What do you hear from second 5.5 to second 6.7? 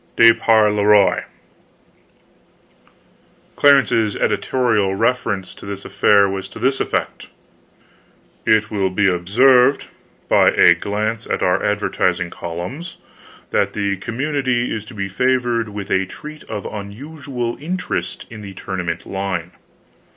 to this affair was to